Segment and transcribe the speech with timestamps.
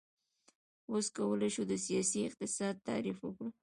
[0.91, 3.49] اوس کولی شو د سیاسي اقتصاد تعریف وکړو.